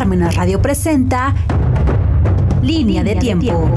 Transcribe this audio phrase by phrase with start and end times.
[0.00, 1.34] Parmenas Radio presenta
[2.62, 3.70] Línea de Tiempo.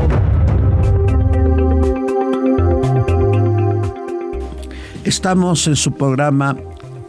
[5.04, 6.56] Estamos en su programa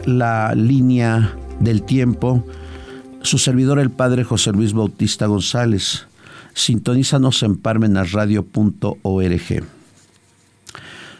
[0.03, 2.43] La Línea del Tiempo.
[3.21, 6.07] Su servidor, el padre José Luis Bautista González.
[6.53, 9.63] Sintonízanos en parmenasradio.org.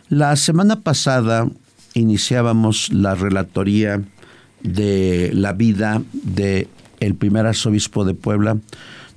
[0.09, 1.47] La semana pasada
[1.93, 4.01] iniciábamos la relatoría
[4.63, 6.67] de la vida de
[6.99, 8.57] el primer arzobispo de Puebla,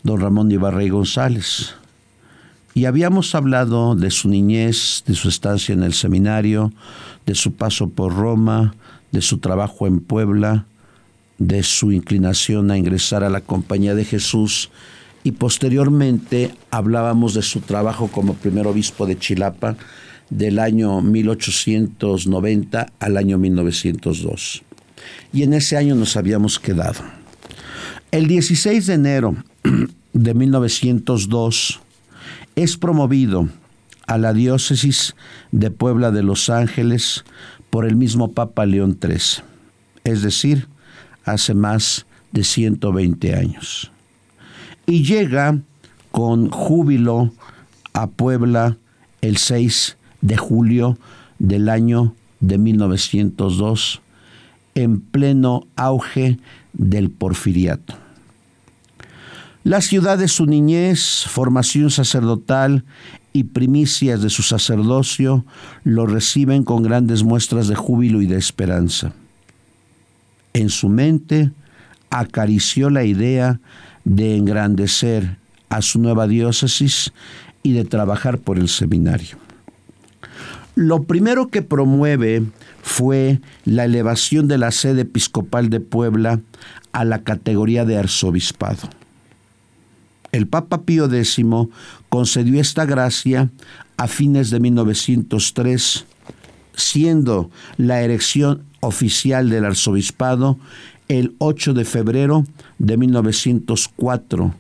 [0.03, 1.75] don Ramón Ibarra González.
[2.75, 6.73] Y habíamos hablado de su niñez, de su estancia en el seminario,
[7.27, 8.75] de su paso por Roma,
[9.11, 10.67] de su trabajo en Puebla,
[11.39, 14.71] de su inclinación a ingresar a la Compañía de Jesús
[15.25, 19.77] y posteriormente hablábamos de su trabajo como primer obispo de Chilapa
[20.31, 24.63] del año 1890 al año 1902.
[25.33, 27.18] Y en ese año nos habíamos quedado.
[28.11, 29.37] El 16 de enero
[30.15, 31.81] de 1902
[32.57, 33.49] es promovido
[34.07, 35.15] a la diócesis
[35.53, 37.27] de Puebla de Los Ángeles
[37.69, 39.45] por el mismo Papa León XIII,
[40.05, 40.69] es decir,
[41.25, 43.91] hace más de 120 años.
[44.87, 45.59] Y llega
[46.11, 47.35] con júbilo
[47.93, 48.79] a Puebla
[49.21, 50.97] el 6 de julio
[51.39, 54.01] del año de 1902
[54.75, 56.39] en pleno auge
[56.73, 57.95] del porfiriato.
[59.65, 62.85] La ciudad de su niñez, formación sacerdotal
[63.33, 65.45] y primicias de su sacerdocio
[65.85, 69.13] lo reciben con grandes muestras de júbilo y de esperanza.
[70.55, 71.51] En su mente
[72.11, 73.61] acarició la idea
[74.05, 75.37] de engrandecer
[75.69, 77.13] a su nueva diócesis
[77.63, 79.48] y de trabajar por el seminario.
[80.81, 82.45] Lo primero que promueve
[82.85, 86.39] fue la elevación de la sede episcopal de Puebla
[86.93, 88.89] a la categoría de arzobispado.
[90.31, 91.41] El Papa Pío X
[92.09, 93.51] concedió esta gracia
[93.97, 96.07] a fines de 1903,
[96.77, 100.61] siendo la erección oficial del arzobispado
[101.09, 102.45] el 8 de febrero
[102.79, 104.55] de 1904,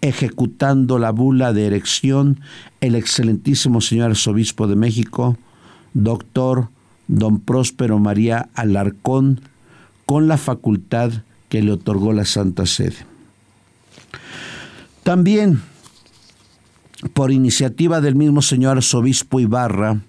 [0.00, 2.40] ejecutando la bula de erección
[2.80, 5.38] el excelentísimo señor arzobispo de México,
[5.94, 6.68] doctor
[7.08, 9.40] don Próspero María Alarcón,
[10.06, 11.12] con la facultad
[11.48, 12.96] que le otorgó la Santa Sede.
[15.02, 15.60] También,
[17.14, 20.00] por iniciativa del mismo señor arzobispo Ibarra,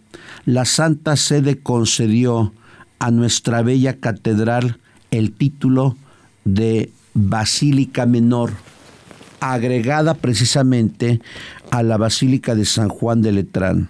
[0.45, 2.53] la Santa Sede concedió
[2.99, 5.97] a nuestra bella catedral el título
[6.45, 8.51] de Basílica Menor,
[9.39, 11.19] agregada precisamente
[11.71, 13.89] a la Basílica de San Juan de Letrán.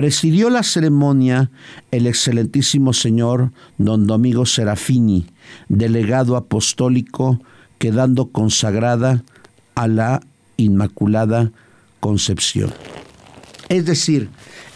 [0.00, 1.50] Presidió la ceremonia
[1.90, 5.26] el excelentísimo señor don Domingo Serafini,
[5.68, 7.38] delegado apostólico,
[7.76, 9.22] quedando consagrada
[9.74, 10.22] a la
[10.56, 11.52] Inmaculada
[12.00, 12.72] Concepción.
[13.68, 14.30] Es decir,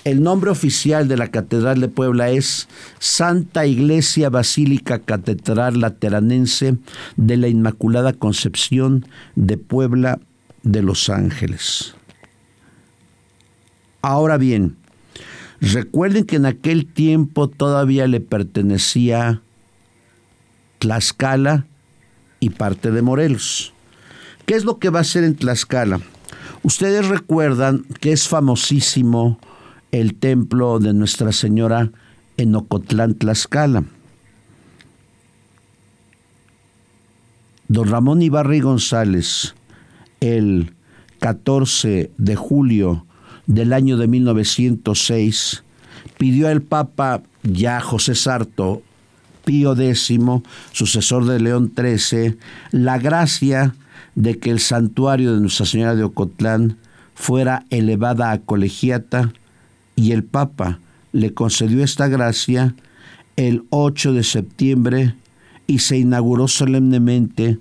[0.05, 2.69] el nombre oficial de la Catedral de Puebla es
[2.99, 6.77] Santa Iglesia Basílica Catedral Lateranense
[7.17, 9.07] de la Inmaculada Concepción
[9.37, 10.21] de Puebla
[10.65, 11.95] de Los Ángeles.
[14.03, 14.77] Ahora bien,
[15.73, 19.41] Recuerden que en aquel tiempo todavía le pertenecía
[20.79, 21.65] Tlaxcala
[22.39, 23.73] y parte de Morelos.
[24.45, 26.01] ¿Qué es lo que va a hacer en Tlaxcala?
[26.63, 29.39] Ustedes recuerdan que es famosísimo
[29.91, 31.91] el templo de Nuestra Señora
[32.37, 33.85] en Ocotlán, Tlaxcala.
[37.69, 39.55] Don Ramón Ibarri González,
[40.21, 40.75] el
[41.21, 43.07] 14 de julio
[43.47, 45.65] del año de 1906,
[46.19, 48.83] pidió al Papa ya José Sarto,
[49.45, 50.13] Pío X,
[50.73, 52.37] sucesor de León XIII,
[52.71, 53.75] la gracia
[54.15, 56.79] de que el santuario de Nuestra Señora de Ocotlán
[57.15, 59.33] fuera elevada a colegiata
[59.97, 60.81] y el Papa
[61.13, 62.75] le concedió esta gracia
[63.37, 65.15] el 8 de septiembre
[65.67, 67.59] y se inauguró solemnemente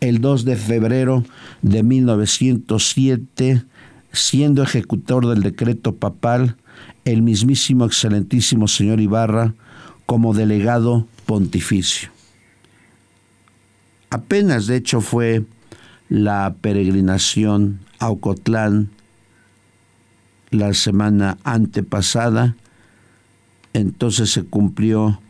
[0.00, 1.24] el 2 de febrero
[1.62, 3.64] de 1907
[4.14, 6.56] siendo ejecutor del decreto papal
[7.04, 9.54] el mismísimo excelentísimo señor Ibarra
[10.06, 12.10] como delegado pontificio.
[14.10, 15.44] Apenas de hecho fue
[16.08, 18.90] la peregrinación a Ocotlán
[20.50, 22.54] la semana antepasada,
[23.72, 25.20] entonces se cumplió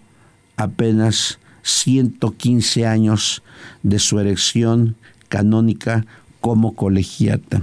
[0.57, 3.43] apenas 115 años
[3.83, 4.97] de su erección
[5.29, 6.05] canónica
[6.43, 7.63] como colegiata.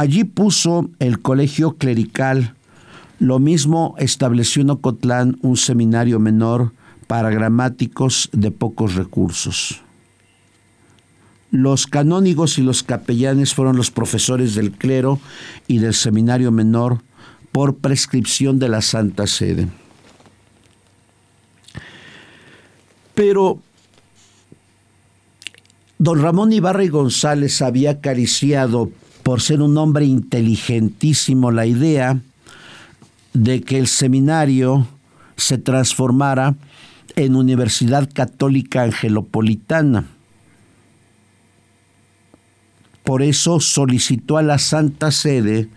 [0.00, 2.54] Allí puso el colegio clerical.
[3.18, 6.72] Lo mismo estableció en Ocotlán un seminario menor
[7.06, 9.82] para gramáticos de pocos recursos.
[11.50, 15.20] Los canónigos y los capellanes fueron los profesores del clero
[15.66, 17.02] y del seminario menor
[17.52, 19.68] por prescripción de la Santa Sede.
[23.14, 23.60] Pero
[25.98, 28.90] don Ramón Ibarra y González había acariciado,
[29.22, 32.20] por ser un hombre inteligentísimo, la idea
[33.32, 34.86] de que el seminario
[35.36, 36.56] se transformara
[37.16, 40.04] en Universidad Católica Angelopolitana.
[43.04, 45.68] Por eso solicitó a la Santa Sede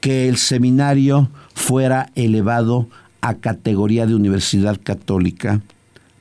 [0.00, 2.88] que el seminario fuera elevado
[3.20, 5.62] a categoría de Universidad Católica,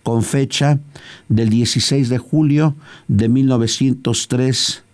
[0.03, 0.79] con fecha
[1.29, 2.75] del 16 de julio
[3.07, 4.84] de 1903,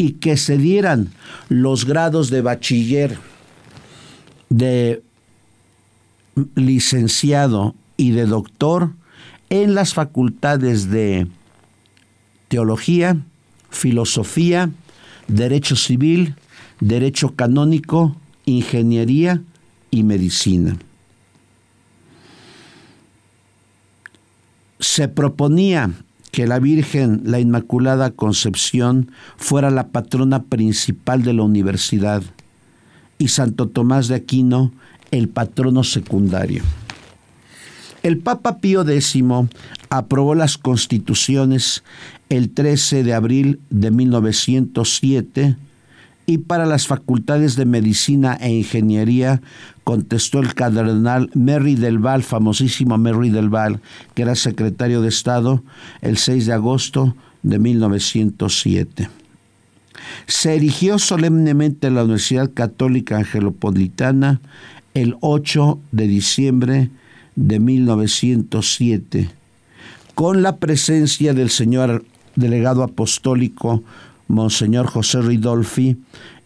[0.00, 1.10] y que se dieran
[1.50, 3.18] los grados de bachiller,
[4.48, 5.02] de
[6.54, 8.94] licenciado y de doctor
[9.50, 11.26] en las facultades de
[12.48, 13.18] teología,
[13.68, 14.70] filosofía,
[15.28, 16.34] derecho civil,
[16.80, 19.42] derecho canónico, ingeniería
[19.90, 20.78] y medicina.
[24.78, 25.90] Se proponía
[26.30, 32.22] que la Virgen, la Inmaculada Concepción, fuera la patrona principal de la universidad
[33.18, 34.72] y Santo Tomás de Aquino
[35.10, 36.62] el patrono secundario.
[38.02, 39.18] El Papa Pío X
[39.90, 41.82] aprobó las constituciones
[42.28, 45.56] el 13 de abril de 1907
[46.30, 49.42] y para las facultades de medicina e ingeniería
[49.82, 53.80] contestó el cardenal Merry del Val, famosísimo Merry del Val,
[54.14, 55.64] que era secretario de Estado,
[56.02, 59.10] el 6 de agosto de 1907.
[60.28, 64.40] Se erigió solemnemente la Universidad Católica Angelopolitana
[64.94, 66.90] el 8 de diciembre
[67.34, 69.30] de 1907,
[70.14, 72.04] con la presencia del señor
[72.36, 73.82] delegado apostólico
[74.30, 75.96] Monseñor José Ridolfi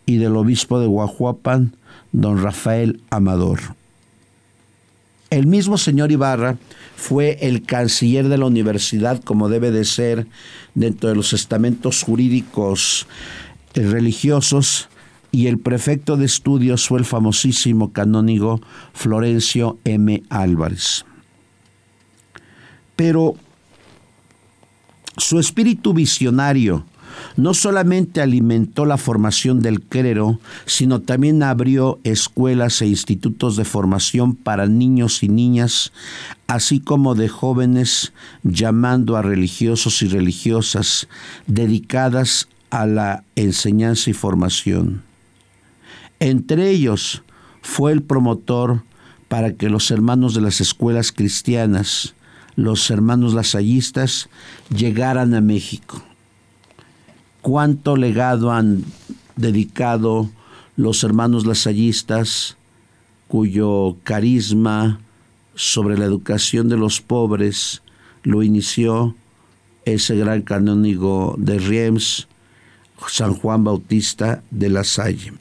[0.06, 1.76] y del obispo de Guajuapan,
[2.12, 3.60] don Rafael Amador.
[5.30, 6.56] El mismo señor Ibarra
[6.96, 10.26] fue el canciller de la universidad, como debe de ser
[10.74, 13.06] dentro de los estamentos jurídicos
[13.74, 14.88] eh, religiosos,
[15.30, 18.60] y el prefecto de estudios fue el famosísimo canónigo
[18.92, 20.22] Florencio M.
[20.30, 21.04] Álvarez.
[22.94, 23.34] Pero
[25.16, 26.84] su espíritu visionario
[27.36, 34.34] no solamente alimentó la formación del clero, sino también abrió escuelas e institutos de formación
[34.34, 35.92] para niños y niñas,
[36.46, 38.12] así como de jóvenes,
[38.42, 41.08] llamando a religiosos y religiosas
[41.46, 45.02] dedicadas a la enseñanza y formación.
[46.20, 47.22] Entre ellos
[47.62, 48.82] fue el promotor
[49.28, 52.14] para que los hermanos de las escuelas cristianas,
[52.56, 54.28] los hermanos lasallistas,
[54.70, 56.02] llegaran a México.
[57.44, 58.84] ¿Cuánto legado han
[59.36, 60.30] dedicado
[60.76, 62.56] los hermanos lasallistas,
[63.28, 64.98] cuyo carisma
[65.54, 67.82] sobre la educación de los pobres
[68.22, 69.14] lo inició
[69.84, 72.28] ese gran canónigo de Riems,
[73.08, 75.34] San Juan Bautista de la Salle?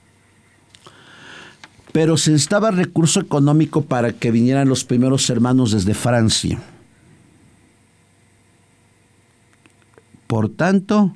[1.93, 6.59] pero se necesitaba recurso económico para que vinieran los primeros hermanos desde Francia.
[10.27, 11.13] Por tanto,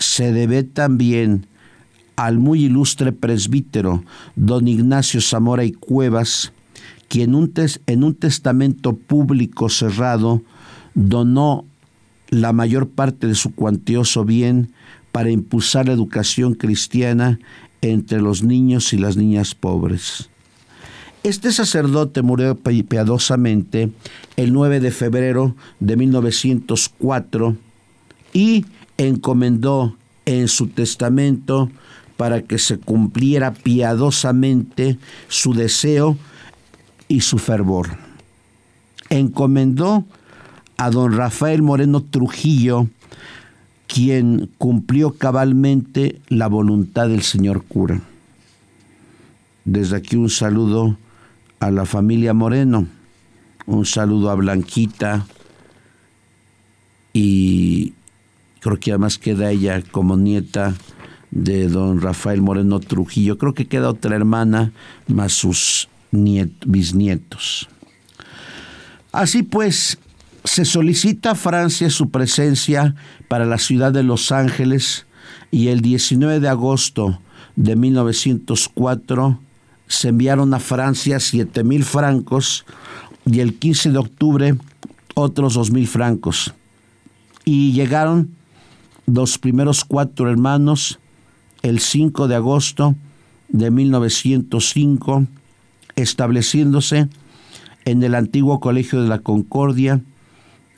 [0.00, 1.46] se debe también
[2.16, 4.02] al muy ilustre presbítero
[4.34, 6.52] don Ignacio Zamora y Cuevas,
[7.08, 7.34] quien
[7.86, 10.42] en un testamento público cerrado
[10.94, 11.64] donó
[12.30, 14.72] la mayor parte de su cuantioso bien
[15.12, 17.38] para impulsar la educación cristiana
[17.82, 20.30] entre los niños y las niñas pobres.
[21.22, 23.90] Este sacerdote murió piadosamente
[24.36, 27.56] el 9 de febrero de 1904
[28.32, 28.64] y
[29.08, 31.70] encomendó en su testamento
[32.16, 36.18] para que se cumpliera piadosamente su deseo
[37.08, 37.88] y su fervor.
[39.08, 40.04] Encomendó
[40.76, 42.88] a don Rafael Moreno Trujillo
[43.86, 48.00] quien cumplió cabalmente la voluntad del señor cura.
[49.64, 50.96] Desde aquí un saludo
[51.58, 52.86] a la familia Moreno,
[53.66, 55.26] un saludo a Blanquita
[57.12, 57.94] y
[58.60, 60.74] creo que además queda ella como nieta
[61.30, 63.38] de don Rafael Moreno Trujillo.
[63.38, 64.72] Creo que queda otra hermana
[65.08, 67.68] más sus bisnietos.
[69.12, 69.98] Así pues,
[70.44, 72.94] se solicita a Francia su presencia
[73.28, 75.06] para la ciudad de Los Ángeles
[75.50, 77.20] y el 19 de agosto
[77.56, 79.40] de 1904
[79.86, 82.64] se enviaron a Francia 7 mil francos
[83.26, 84.56] y el 15 de octubre
[85.14, 86.54] otros 2 mil francos.
[87.44, 88.30] y llegaron
[89.14, 90.98] los primeros cuatro hermanos
[91.62, 92.94] el 5 de agosto
[93.48, 95.26] de 1905,
[95.96, 97.08] estableciéndose
[97.84, 100.00] en el antiguo Colegio de la Concordia,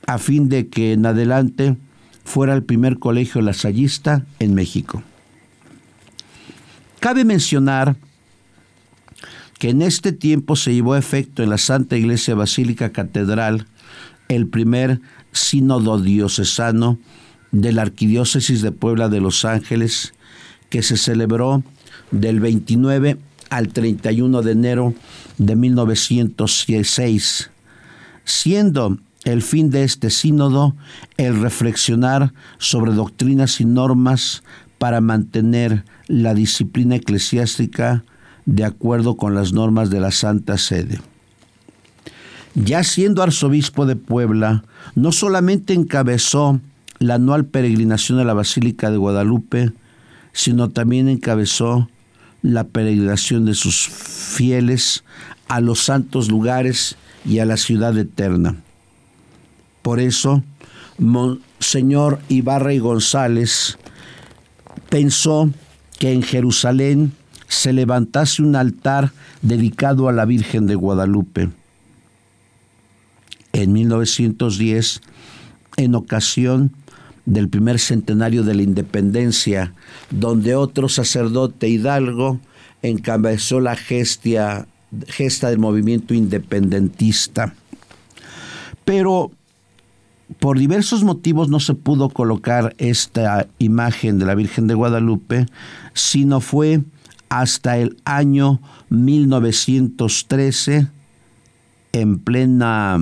[0.06, 1.76] a fin de que en adelante
[2.24, 5.02] fuera el primer colegio lasallista en México.
[7.00, 7.96] Cabe mencionar
[9.58, 13.66] que en este tiempo se llevó a efecto en la Santa Iglesia Basílica Catedral
[14.28, 15.00] el primer
[15.32, 16.98] sínodo diocesano
[17.52, 20.14] de la Arquidiócesis de Puebla de Los Ángeles,
[20.70, 21.62] que se celebró
[22.10, 23.18] del 29
[23.50, 24.94] al 31 de enero
[25.38, 27.50] de 1906,
[28.24, 30.74] siendo el fin de este sínodo
[31.16, 34.42] el reflexionar sobre doctrinas y normas
[34.78, 38.04] para mantener la disciplina eclesiástica
[38.46, 41.00] de acuerdo con las normas de la Santa Sede.
[42.54, 46.60] Ya siendo arzobispo de Puebla, no solamente encabezó
[47.02, 49.72] la anual peregrinación a la Basílica de Guadalupe,
[50.32, 51.88] sino también encabezó
[52.42, 55.04] la peregrinación de sus fieles
[55.48, 58.56] a los santos lugares y a la ciudad eterna.
[59.82, 60.42] Por eso,
[60.98, 63.78] Monseñor Ibarra y González
[64.88, 65.50] pensó
[65.98, 67.12] que en Jerusalén
[67.48, 71.50] se levantase un altar dedicado a la Virgen de Guadalupe.
[73.52, 75.02] En 1910,
[75.76, 76.72] en ocasión
[77.24, 79.74] del primer centenario de la independencia,
[80.10, 82.40] donde otro sacerdote hidalgo
[82.82, 84.66] encabezó la gestia,
[85.06, 87.54] gesta del movimiento independentista.
[88.84, 89.30] Pero
[90.40, 95.46] por diversos motivos no se pudo colocar esta imagen de la Virgen de Guadalupe,
[95.94, 96.80] sino fue
[97.28, 98.60] hasta el año
[98.90, 100.88] 1913,
[101.92, 102.98] en plena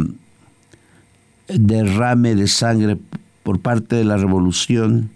[1.48, 2.98] derrame de sangre
[3.42, 5.10] por parte de la revolución,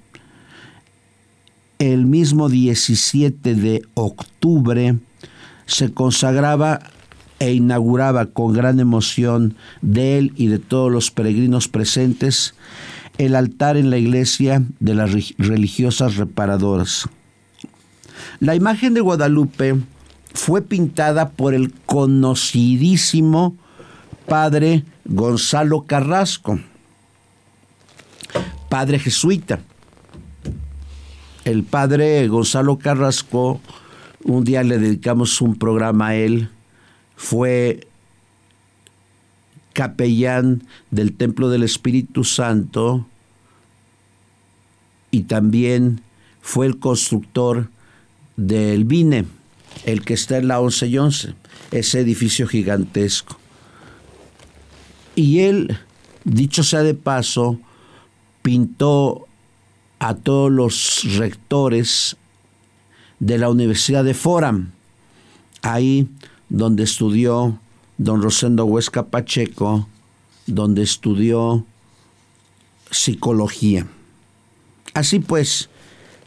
[1.79, 4.97] el mismo 17 de octubre
[5.67, 6.81] se consagraba
[7.39, 12.55] e inauguraba con gran emoción de él y de todos los peregrinos presentes
[13.19, 17.09] el altar en la iglesia de las religiosas reparadoras.
[18.41, 19.77] La imagen de Guadalupe
[20.33, 23.57] fue pintada por el conocidísimo
[24.27, 26.59] padre Gonzalo Carrasco,
[28.75, 29.61] padre jesuita.
[31.45, 33.61] El padre Gonzalo Carrasco,
[34.25, 36.49] un día le dedicamos un programa a él,
[37.15, 37.87] fue
[39.75, 43.07] capellán del Templo del Espíritu Santo
[45.13, 46.01] y también
[46.43, 47.71] fue el constructor
[48.37, 49.25] del Vine,
[49.85, 51.35] el que está en la 11 y 11,
[51.71, 53.39] ese edificio gigantesco.
[55.15, 55.79] Y él,
[56.25, 57.61] dicho sea de paso,
[58.45, 59.27] pintó
[59.99, 62.19] a todos los rectores
[63.19, 64.73] de la Universidad de Foram,
[65.63, 66.11] ahí
[66.51, 67.59] donde estudió
[67.97, 69.89] don Rosendo Huesca Pacheco,
[70.47, 71.65] donde estudió
[72.91, 73.87] psicología.
[74.93, 75.71] Así pues,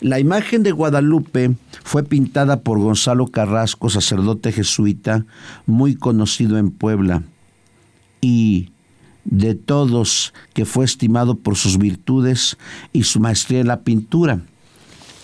[0.02, 5.24] la imagen de Guadalupe fue pintada por Gonzalo Carrasco, sacerdote jesuita,
[5.68, 7.22] muy conocido en Puebla,
[8.22, 8.72] y
[9.28, 12.58] de todos que fue estimado por sus virtudes
[12.94, 14.42] y su maestría en la pintura.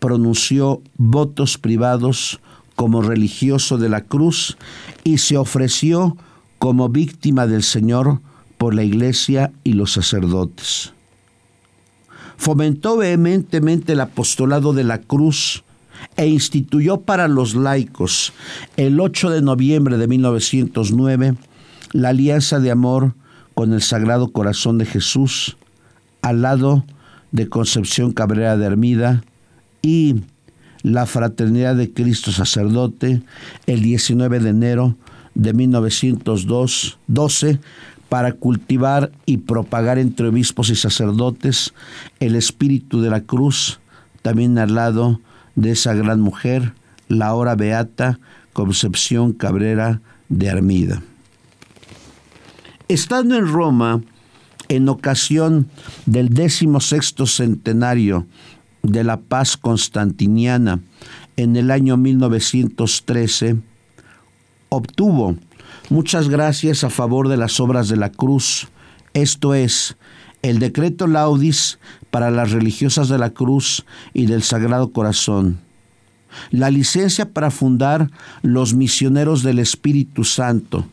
[0.00, 2.40] pronunció votos privados
[2.76, 4.58] como religioso de la cruz
[5.02, 6.18] y se ofreció
[6.58, 8.20] como víctima del Señor
[8.58, 10.92] por la iglesia y los sacerdotes.
[12.36, 15.64] Fomentó vehementemente el apostolado de la cruz
[16.16, 18.32] e instituyó para los laicos
[18.76, 21.34] el 8 de noviembre de 1909
[21.92, 23.14] la alianza de amor
[23.54, 25.56] con el Sagrado Corazón de Jesús
[26.22, 26.84] al lado
[27.32, 29.24] de Concepción Cabrera de Hermida
[29.82, 30.16] y
[30.82, 33.22] la Fraternidad de Cristo Sacerdote
[33.66, 34.96] el 19 de enero
[35.34, 37.58] de 1912
[38.14, 41.74] para cultivar y propagar entre obispos y sacerdotes
[42.20, 43.80] el espíritu de la cruz,
[44.22, 45.20] también al lado
[45.56, 46.74] de esa gran mujer,
[47.08, 48.20] la hora beata
[48.52, 51.02] Concepción Cabrera de Armida.
[52.86, 54.00] Estando en Roma,
[54.68, 55.66] en ocasión
[56.06, 56.30] del
[56.78, 58.28] sexto centenario
[58.84, 60.78] de la paz constantiniana
[61.36, 63.56] en el año 1913,
[64.68, 65.34] obtuvo
[65.90, 68.68] muchas gracias a favor de las obras de la cruz,
[69.12, 69.96] esto es,
[70.42, 71.78] el decreto laudis
[72.10, 75.58] para las religiosas de la cruz y del Sagrado Corazón,
[76.50, 78.10] la licencia para fundar
[78.42, 80.86] los misioneros del Espíritu Santo,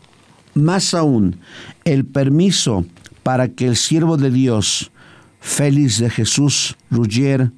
[0.53, 1.37] más aún,
[1.83, 2.85] el permiso
[3.23, 4.91] para que el siervo de Dios,
[5.39, 7.51] Félix de Jesús Ruggier,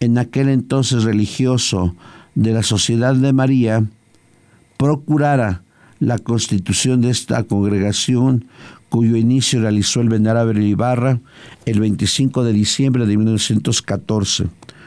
[0.00, 1.96] en aquel entonces religioso
[2.34, 3.84] de la Sociedad de María,
[4.76, 5.63] procurara
[6.04, 8.46] la constitución de esta congregación
[8.88, 11.18] cuyo inicio realizó el venerable Ibarra
[11.66, 14.46] el 25 de diciembre de 1914,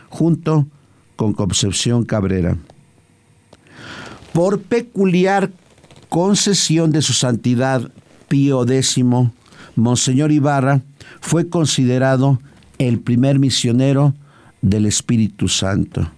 [0.10, 0.68] junto
[1.16, 2.56] con Concepción Cabrera.
[4.32, 5.52] Por peculiar
[6.10, 7.92] concesión de su santidad
[8.30, 9.04] Pío X,
[9.76, 10.82] Monseñor Ibarra
[11.20, 12.40] fue considerado
[12.78, 14.14] el primer misionero
[14.62, 16.12] del Espíritu Santo.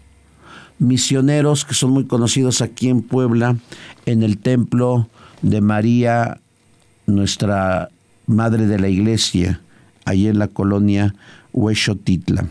[0.80, 3.58] Misioneros que son muy conocidos aquí en Puebla,
[4.06, 5.08] en el templo
[5.42, 6.40] de María
[7.06, 7.90] nuestra
[8.28, 9.62] Madre de la Iglesia,
[10.06, 11.16] allí en la colonia
[11.52, 12.48] Huexotitla.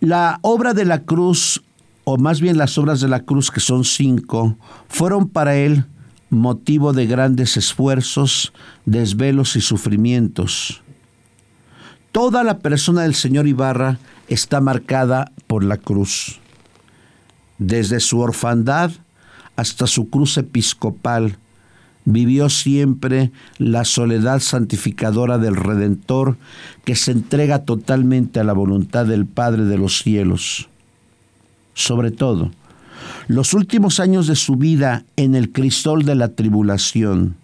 [0.00, 1.62] La obra de la cruz,
[2.04, 4.56] o más bien las obras de la cruz, que son cinco,
[4.88, 5.84] fueron para él
[6.30, 8.52] motivo de grandes esfuerzos,
[8.84, 10.82] desvelos y sufrimientos.
[12.12, 16.40] Toda la persona del señor Ibarra está marcada por la cruz.
[17.58, 18.90] Desde su orfandad
[19.56, 21.38] hasta su cruz episcopal,
[22.04, 26.36] vivió siempre la soledad santificadora del Redentor
[26.84, 30.68] que se entrega totalmente a la voluntad del Padre de los cielos.
[31.74, 32.52] Sobre todo,
[33.28, 37.36] los últimos años de su vida en el cristol de la tribulación,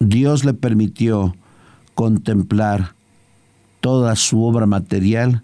[0.00, 1.36] Dios le permitió
[1.94, 2.94] contemplar
[3.80, 5.42] toda su obra material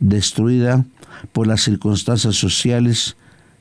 [0.00, 0.84] destruida
[1.32, 3.16] por las circunstancias sociales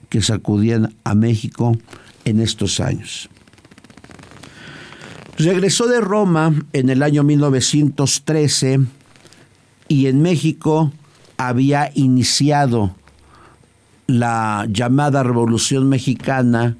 [0.09, 1.77] que sacudían a México
[2.25, 3.29] en estos años.
[5.37, 8.79] Regresó de Roma en el año 1913
[9.87, 10.91] y en México
[11.37, 12.93] había iniciado
[14.07, 16.75] la llamada Revolución Mexicana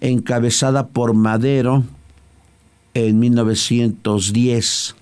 [0.00, 1.82] encabezada por Madero
[2.94, 4.94] en 1910.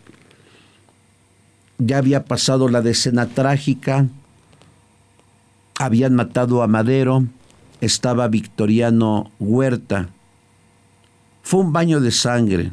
[1.79, 4.07] Ya había pasado la decena trágica,
[5.79, 7.27] habían matado a Madero,
[7.81, 10.09] estaba Victoriano Huerta.
[11.43, 12.71] Fue un baño de sangre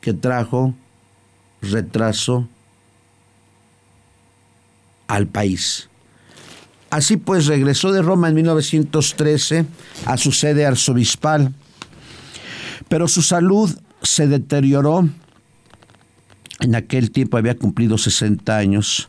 [0.00, 0.74] que trajo
[1.60, 2.48] retraso
[5.08, 5.88] al país.
[6.90, 9.66] Así pues, regresó de Roma en 1913
[10.06, 11.52] a su sede arzobispal,
[12.88, 13.70] pero su salud
[14.02, 15.08] se deterioró.
[16.60, 19.08] En aquel tiempo había cumplido 60 años.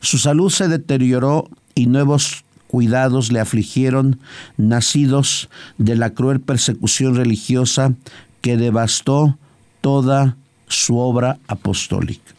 [0.00, 4.20] Su salud se deterioró y nuevos cuidados le afligieron,
[4.56, 7.94] nacidos de la cruel persecución religiosa
[8.40, 9.38] que devastó
[9.80, 10.36] toda
[10.68, 12.32] su obra apostólica.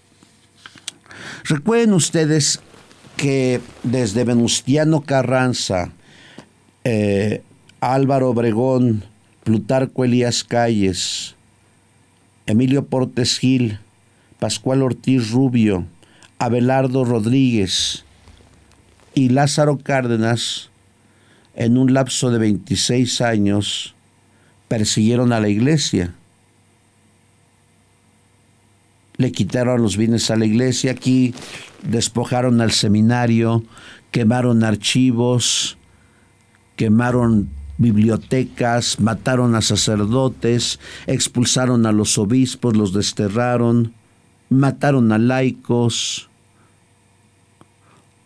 [1.46, 2.62] Recuerden ustedes
[3.16, 5.92] que desde Venustiano Carranza,
[6.84, 7.44] eh,
[7.80, 9.04] Álvaro Obregón,
[9.44, 11.36] Plutarco Elías Calles,
[12.46, 13.80] Emilio Portes Gil,
[14.44, 15.86] Pascual Ortiz Rubio,
[16.38, 18.04] Abelardo Rodríguez
[19.16, 20.70] y Lázaro Cárdenas,
[21.56, 23.96] en un lapso de 26 años,
[24.68, 26.14] persiguieron a la iglesia.
[29.16, 31.34] Le quitaron los bienes a la iglesia, aquí
[31.82, 33.64] despojaron al seminario,
[34.12, 35.78] quemaron archivos,
[36.76, 43.94] quemaron bibliotecas, mataron a sacerdotes, expulsaron a los obispos, los desterraron,
[44.54, 46.30] mataron a laicos,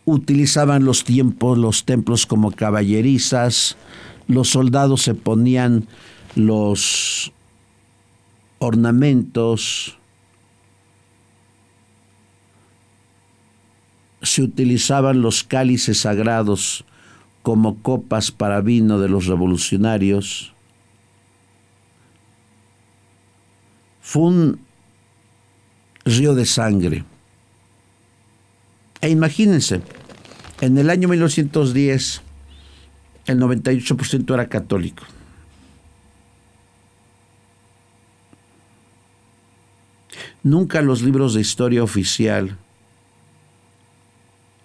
[0.04, 3.76] utilizaban los tiempos, los templos como caballerizas,
[4.26, 5.86] los soldados se ponían
[6.34, 7.32] los
[8.58, 9.98] ornamentos,
[14.22, 16.84] se utilizaban los cálices sagrados
[17.42, 20.52] como copas para vino de los revolucionarios.
[24.00, 24.67] Fue un
[26.16, 27.04] río de sangre.
[29.00, 29.80] E imagínense,
[30.60, 32.22] en el año 1910
[33.26, 35.04] el 98% era católico.
[40.42, 42.56] Nunca los libros de historia oficial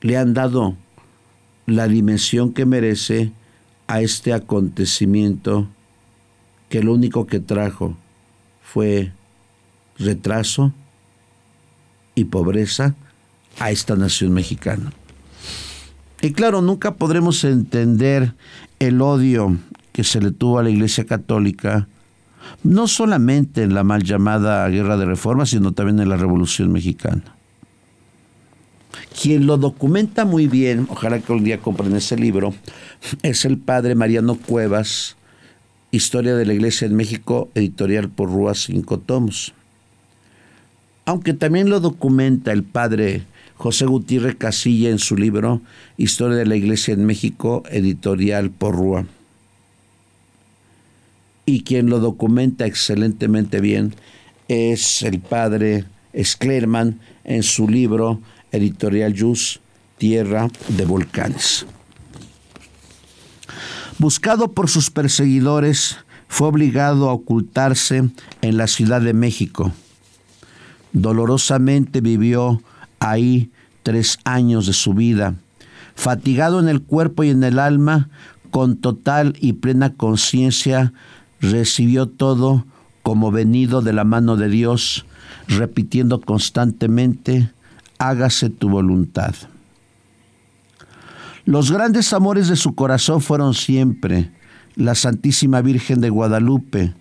[0.01, 0.75] le han dado
[1.65, 3.31] la dimensión que merece
[3.87, 5.67] a este acontecimiento
[6.69, 7.95] que lo único que trajo
[8.61, 9.11] fue
[9.97, 10.73] retraso
[12.15, 12.95] y pobreza
[13.59, 14.91] a esta nación mexicana.
[16.21, 18.33] Y claro, nunca podremos entender
[18.79, 19.57] el odio
[19.91, 21.87] que se le tuvo a la Iglesia Católica,
[22.63, 27.23] no solamente en la mal llamada Guerra de Reforma, sino también en la Revolución Mexicana.
[29.21, 32.53] Quien lo documenta muy bien, ojalá que un día compren ese libro,
[33.21, 35.15] es el padre Mariano Cuevas,
[35.91, 39.53] Historia de la Iglesia en México, editorial por Rúa Cinco Tomos.
[41.05, 43.23] Aunque también lo documenta el padre
[43.55, 45.61] José Gutiérrez Casilla en su libro
[45.97, 49.05] Historia de la Iglesia en México, editorial por Rúa.
[51.45, 53.93] Y quien lo documenta excelentemente bien
[54.47, 55.85] es el padre
[56.21, 59.59] Sklerman en su libro Editorial Jus,
[59.97, 61.65] Tierra de Volcanes.
[63.99, 68.09] Buscado por sus perseguidores, fue obligado a ocultarse
[68.41, 69.71] en la Ciudad de México.
[70.93, 72.61] Dolorosamente vivió
[72.99, 73.51] ahí
[73.83, 75.35] tres años de su vida,
[75.95, 78.09] fatigado en el cuerpo y en el alma,
[78.51, 80.93] con total y plena conciencia,
[81.41, 82.65] recibió todo
[83.01, 85.05] como venido de la mano de Dios,
[85.47, 87.51] repitiendo constantemente,
[87.97, 89.35] hágase tu voluntad.
[91.45, 94.31] Los grandes amores de su corazón fueron siempre
[94.75, 96.93] la Santísima Virgen de Guadalupe,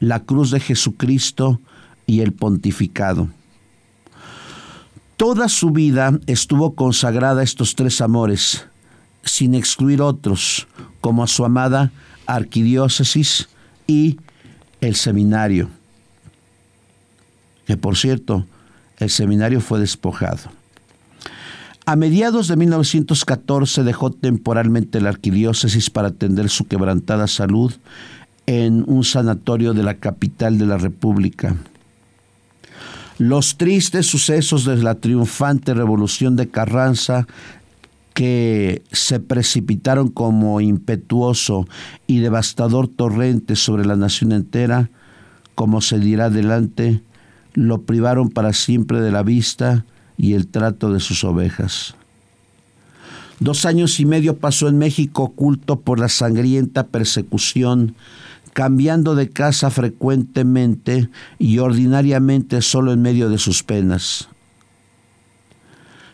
[0.00, 1.60] la cruz de Jesucristo
[2.06, 3.28] y el pontificado.
[5.16, 8.66] Toda su vida estuvo consagrada a estos tres amores,
[9.22, 10.66] sin excluir otros,
[11.00, 11.92] como a su amada
[12.26, 13.48] arquidiócesis
[13.86, 14.18] y
[14.80, 15.70] el seminario,
[17.66, 18.46] que por cierto,
[18.98, 20.50] el seminario fue despojado.
[21.86, 27.74] A mediados de 1914 dejó temporalmente la arquidiócesis para atender su quebrantada salud
[28.46, 31.56] en un sanatorio de la capital de la República.
[33.18, 37.26] Los tristes sucesos de la triunfante revolución de Carranza
[38.12, 41.66] que se precipitaron como impetuoso
[42.06, 44.90] y devastador torrente sobre la nación entera,
[45.54, 47.02] como se dirá adelante,
[47.54, 49.84] lo privaron para siempre de la vista
[50.16, 51.94] y el trato de sus ovejas.
[53.40, 57.96] Dos años y medio pasó en México oculto por la sangrienta persecución,
[58.54, 64.28] cambiando de casa frecuentemente y ordinariamente solo en medio de sus penas.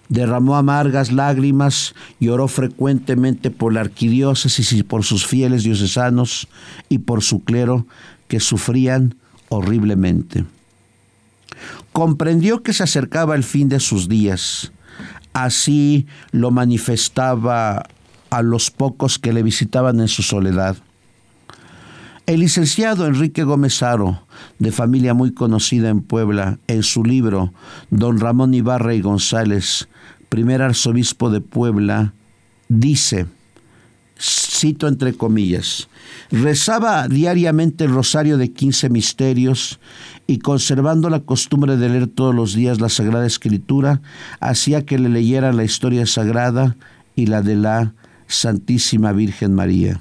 [0.09, 6.49] Derramó amargas lágrimas y oró frecuentemente por la arquidiócesis y por sus fieles diocesanos
[6.89, 7.87] y por su clero
[8.27, 9.15] que sufrían
[9.49, 10.45] horriblemente
[11.93, 14.73] comprendió que se acercaba el fin de sus días.
[15.33, 17.85] Así lo manifestaba
[18.31, 20.77] a los pocos que le visitaban en su soledad.
[22.31, 24.23] El licenciado Enrique Gómez Aro,
[24.61, 27.53] de familia muy conocida en Puebla, en su libro
[27.91, 29.89] Don Ramón Ibarra y González,
[30.29, 32.15] primer arzobispo de Puebla,
[32.69, 33.27] dice,
[34.17, 35.89] cito entre comillas,
[36.31, 39.81] rezaba diariamente el rosario de quince misterios
[40.29, 44.03] y conservando la costumbre de leer todos los días la Sagrada Escritura,
[44.39, 46.77] hacía que le leyera la historia sagrada
[47.17, 47.95] y la de la
[48.29, 50.01] Santísima Virgen María.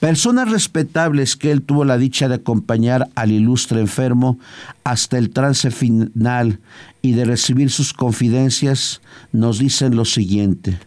[0.00, 4.38] Personas respetables que él tuvo la dicha de acompañar al ilustre enfermo
[4.82, 6.58] hasta el trance final
[7.02, 10.78] y de recibir sus confidencias, nos dicen lo siguiente.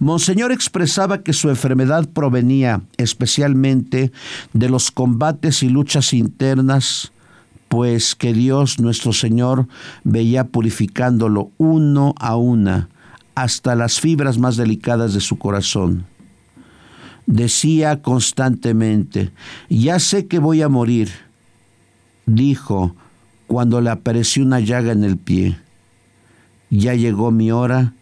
[0.00, 4.10] Monseñor expresaba que su enfermedad provenía especialmente
[4.52, 7.12] de los combates y luchas internas,
[7.68, 9.68] pues que Dios nuestro Señor
[10.02, 12.88] veía purificándolo uno a una
[13.34, 16.04] hasta las fibras más delicadas de su corazón.
[17.26, 19.30] Decía constantemente,
[19.68, 21.10] ya sé que voy a morir,
[22.26, 22.94] dijo
[23.46, 25.58] cuando le apareció una llaga en el pie,
[26.70, 27.92] ya llegó mi hora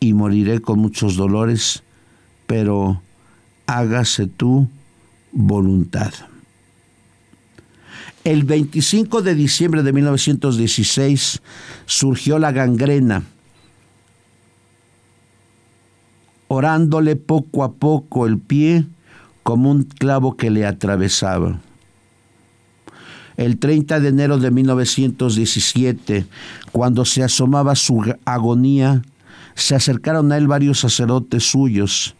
[0.00, 1.82] y moriré con muchos dolores,
[2.46, 3.00] pero
[3.66, 4.68] hágase tu
[5.32, 6.12] voluntad.
[8.24, 11.40] El 25 de diciembre de 1916
[11.86, 13.22] surgió la gangrena
[16.48, 18.86] orándole poco a poco el pie
[19.42, 21.60] como un clavo que le atravesaba.
[23.36, 26.26] El 30 de enero de 1917,
[26.72, 29.02] cuando se asomaba su agonía,
[29.54, 32.16] se acercaron a él varios sacerdotes suyos,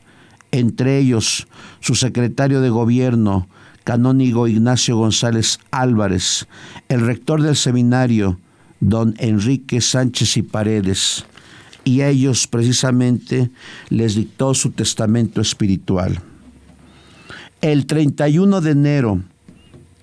[0.53, 1.49] entre ellos
[1.81, 3.49] su secretario de gobierno,
[3.85, 6.47] canónigo Ignacio González Álvarez,
[6.88, 8.38] el rector del seminario,
[8.81, 11.25] don Enrique Sánchez y Paredes,
[11.88, 13.51] y ellos precisamente
[13.88, 16.20] les dictó su testamento espiritual.
[17.62, 19.22] El 31 de enero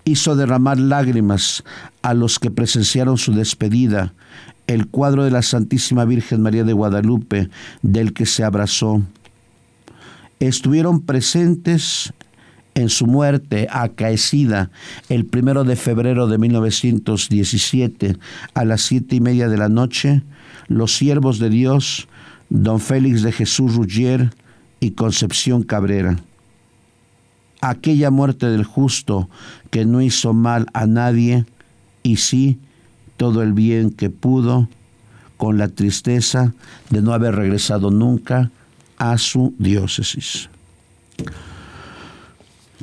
[0.04, 1.64] hizo derramar lágrimas
[2.02, 4.16] a los que presenciaron su despedida,
[4.66, 7.50] el cuadro de la Santísima Virgen María de Guadalupe,
[7.84, 9.04] del que se abrazó.
[10.40, 12.14] Estuvieron presentes
[12.74, 14.72] en su muerte acaecida
[15.10, 18.18] el primero de febrero de 1917
[18.56, 20.24] a las siete y media de la noche
[20.68, 22.08] los siervos de Dios,
[22.50, 24.34] don Félix de Jesús Ruggier
[24.80, 26.20] y Concepción Cabrera.
[27.62, 29.30] Aquella muerte del justo
[29.72, 31.46] que no hizo mal a nadie
[32.04, 32.60] y sí
[33.18, 34.68] todo el bien que pudo,
[35.38, 36.54] con la tristeza
[36.90, 38.52] de no haber regresado nunca
[38.98, 40.50] a su diócesis.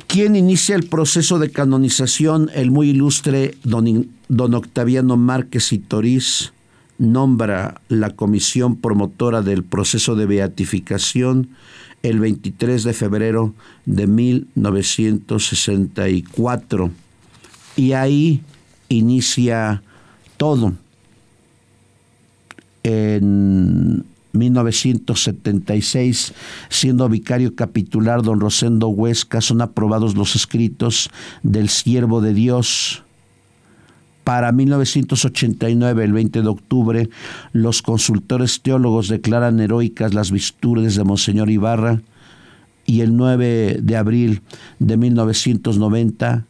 [0.07, 2.49] ¿Quién inicia el proceso de canonización?
[2.53, 6.53] El muy ilustre don, don Octaviano Márquez y Toriz,
[6.97, 11.49] nombra la comisión promotora del proceso de beatificación
[12.03, 13.53] el 23 de febrero
[13.85, 16.91] de 1964
[17.75, 18.41] y ahí
[18.89, 19.81] inicia
[20.37, 20.73] todo.
[22.83, 26.33] En 1976,
[26.69, 31.09] siendo vicario capitular don Rosendo Huesca, son aprobados los escritos
[31.43, 33.03] del siervo de Dios,
[34.23, 37.09] para 1989, el 20 de octubre,
[37.51, 42.01] los consultores teólogos declaran heroicas las virtudes de Monseñor Ibarra
[42.85, 44.41] y el 9 de abril
[44.79, 46.45] de 1990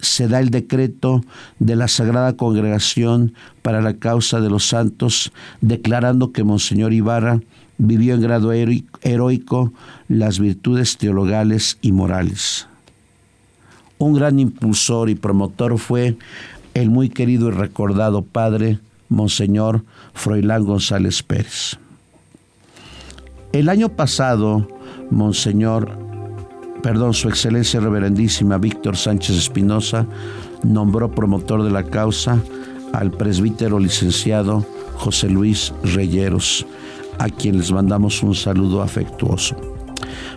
[0.00, 1.24] se da el decreto
[1.58, 7.40] de la Sagrada Congregación para la Causa de los Santos, declarando que Monseñor Ibarra
[7.78, 9.72] vivió en grado heroico
[10.08, 12.68] las virtudes teologales y morales.
[13.98, 16.16] Un gran impulsor y promotor fue
[16.80, 19.82] el muy querido y recordado padre Monseñor
[20.14, 21.78] Froilán González Pérez.
[23.52, 24.68] El año pasado,
[25.10, 25.90] Monseñor,
[26.82, 30.06] perdón, Su Excelencia Reverendísima Víctor Sánchez Espinosa
[30.62, 32.38] nombró promotor de la causa
[32.92, 34.64] al presbítero licenciado
[34.96, 36.66] José Luis Reyeros,
[37.18, 39.77] a quien les mandamos un saludo afectuoso.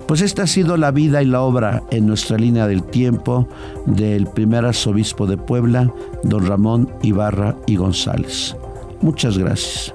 [0.07, 3.47] Pues esta ha sido la vida y la obra en nuestra línea del tiempo
[3.85, 5.91] del primer arzobispo de Puebla,
[6.23, 8.55] don Ramón Ibarra y González.
[9.01, 9.93] Muchas gracias.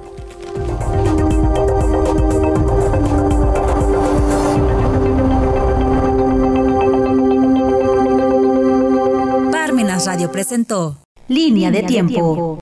[9.52, 12.54] Parmenas Radio presentó Línea de tiempo.